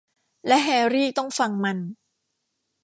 [0.47, 1.77] และแฮรี่ต้องฟังมัน